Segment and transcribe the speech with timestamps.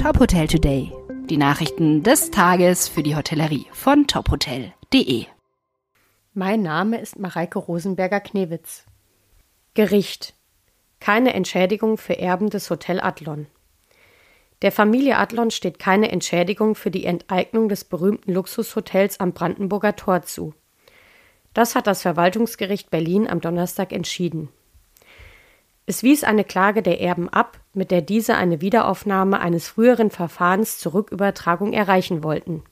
[0.00, 0.92] Top Hotel Today.
[1.28, 5.26] Die Nachrichten des Tages für die Hotellerie von tophotel.de.
[6.34, 8.84] Mein Name ist Mareike Rosenberger-Knewitz.
[9.74, 10.34] Gericht.
[11.00, 13.48] Keine Entschädigung für Erben des Hotel Adlon.
[14.62, 20.22] Der Familie Adlon steht keine Entschädigung für die Enteignung des berühmten Luxushotels am Brandenburger Tor
[20.22, 20.54] zu.
[21.54, 24.48] Das hat das Verwaltungsgericht Berlin am Donnerstag entschieden.
[25.86, 30.78] Es wies eine Klage der Erben ab, mit der diese eine Wiederaufnahme eines früheren Verfahrens
[30.78, 32.62] zur Rückübertragung erreichen wollten.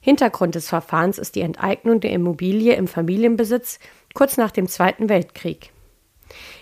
[0.00, 3.78] Hintergrund des Verfahrens ist die Enteignung der Immobilie im Familienbesitz
[4.14, 5.72] kurz nach dem Zweiten Weltkrieg.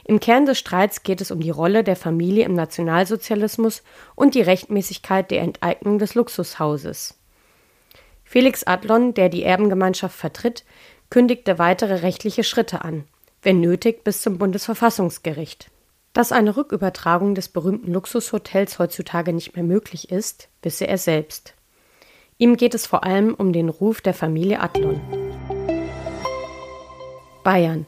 [0.04, 3.82] Im Kern des Streits geht es um die Rolle der Familie im Nationalsozialismus
[4.14, 7.18] und die Rechtmäßigkeit der Enteignung des Luxushauses.
[8.24, 10.64] Felix Adlon, der die Erbengemeinschaft vertritt,
[11.10, 13.04] kündigte weitere rechtliche Schritte an
[13.46, 15.70] wenn nötig bis zum Bundesverfassungsgericht.
[16.16, 21.52] Dass eine Rückübertragung des berühmten Luxushotels heutzutage nicht mehr möglich ist, wisse er selbst.
[22.38, 24.98] Ihm geht es vor allem um den Ruf der Familie Adlon.
[27.44, 27.84] Bayern.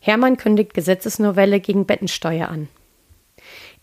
[0.00, 2.68] Hermann kündigt Gesetzesnovelle gegen Bettensteuer an.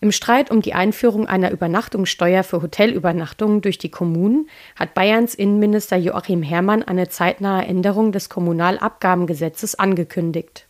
[0.00, 5.96] Im Streit um die Einführung einer Übernachtungssteuer für Hotelübernachtungen durch die Kommunen hat Bayerns Innenminister
[5.96, 10.66] Joachim Herrmann eine zeitnahe Änderung des Kommunalabgabengesetzes angekündigt.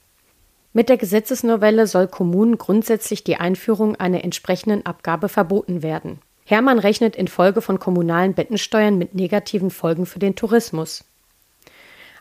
[0.75, 6.20] Mit der Gesetzesnovelle soll Kommunen grundsätzlich die Einführung einer entsprechenden Abgabe verboten werden.
[6.45, 11.05] Hermann rechnet infolge von kommunalen Bettensteuern mit negativen Folgen für den Tourismus.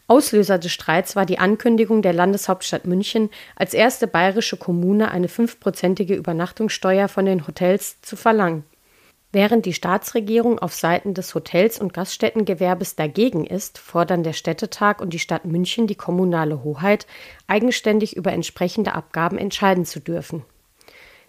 [0.08, 6.16] Auslöser des Streits war die Ankündigung der Landeshauptstadt München, als erste bayerische Kommune eine fünfprozentige
[6.16, 8.66] Übernachtungssteuer von den Hotels zu verlangen.
[9.34, 15.14] Während die Staatsregierung auf Seiten des Hotels- und Gaststättengewerbes dagegen ist, fordern der Städtetag und
[15.14, 17.08] die Stadt München die kommunale Hoheit,
[17.48, 20.44] eigenständig über entsprechende Abgaben entscheiden zu dürfen.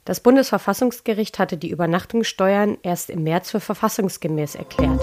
[0.04, 5.00] Das Bundesverfassungsgericht hatte die Übernachtungssteuern erst im März für verfassungsgemäß erklärt.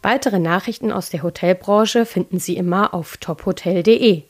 [0.00, 4.22] Weitere Nachrichten aus der Hotelbranche finden Sie immer auf tophotel.de.